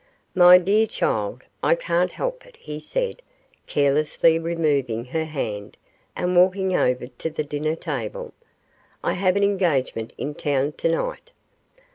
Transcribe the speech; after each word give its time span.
'My 0.33 0.57
dear 0.57 0.87
child, 0.87 1.43
I 1.61 1.75
can't 1.75 2.11
help 2.13 2.43
it,' 2.47 2.57
he 2.57 2.79
said, 2.79 3.21
carelessly 3.67 4.39
removing 4.39 5.05
her 5.05 5.25
hand 5.25 5.77
and 6.15 6.35
walking 6.35 6.75
over 6.75 7.05
to 7.05 7.29
the 7.29 7.43
dinner 7.43 7.75
table; 7.75 8.33
'I 9.03 9.13
have 9.13 9.35
an 9.35 9.43
engagement 9.43 10.11
in 10.17 10.33
town 10.33 10.71
tonight. 10.71 11.31